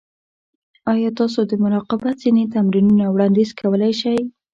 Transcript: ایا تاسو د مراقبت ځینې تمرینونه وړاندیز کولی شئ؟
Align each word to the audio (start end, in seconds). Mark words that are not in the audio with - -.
ایا 0.93 1.09
تاسو 1.19 1.39
د 1.49 1.51
مراقبت 1.63 2.15
ځینې 2.23 2.43
تمرینونه 2.53 3.05
وړاندیز 3.09 3.49
کولی 3.61 3.93
شئ؟ 4.01 4.19